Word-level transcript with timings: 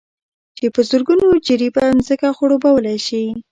چې 0.57 0.65
په 0.75 0.81
زرگونو 0.89 1.25
جرېبه 1.47 1.83
ځمكه 2.07 2.29
خړوبولى 2.37 2.97
شي، 3.07 3.23